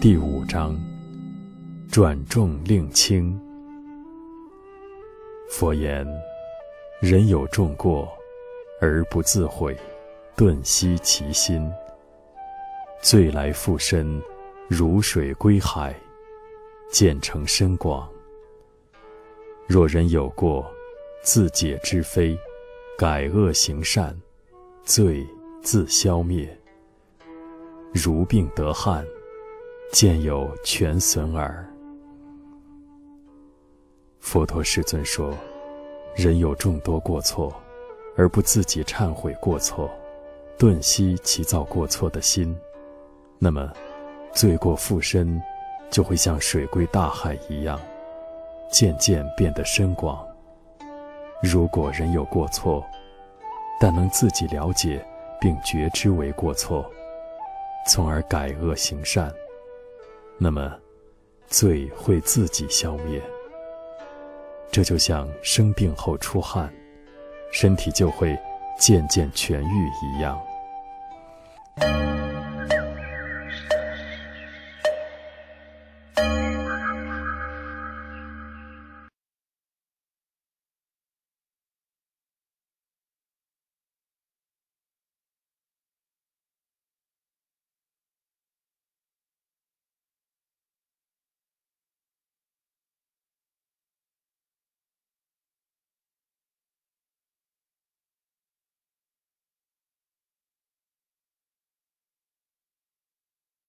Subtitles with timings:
[0.00, 0.78] 第五章：
[1.90, 3.36] 转重令轻。
[5.50, 6.06] 佛言：
[7.00, 8.08] 人有重过，
[8.80, 9.76] 而不自悔，
[10.36, 11.68] 顿息其心。
[13.02, 14.22] 罪来复身，
[14.68, 15.92] 如水归海，
[16.92, 18.08] 渐成深广。
[19.66, 20.64] 若人有过，
[21.22, 22.38] 自解之非，
[22.96, 24.16] 改恶行善，
[24.84, 25.26] 罪
[25.60, 26.48] 自消灭。
[27.92, 29.04] 如病得汗，
[29.90, 31.66] 见有全损耳。
[34.20, 35.32] 佛陀世尊说：
[36.14, 37.50] 人有众多过错，
[38.14, 39.90] 而不自己忏悔过错，
[40.58, 42.54] 顿息其造过错的心，
[43.38, 43.72] 那么
[44.30, 45.40] 罪过附身，
[45.88, 47.80] 就会像水归大海一样，
[48.70, 50.22] 渐渐变得深广。
[51.42, 52.84] 如果人有过错，
[53.80, 55.02] 但能自己了解
[55.40, 56.84] 并觉知为过错，
[57.86, 59.32] 从而改恶行善，
[60.38, 60.72] 那么
[61.46, 63.20] 罪会自己消灭。
[64.70, 66.72] 这就像生病后出汗，
[67.50, 68.38] 身体就会
[68.78, 70.38] 渐渐痊愈一样。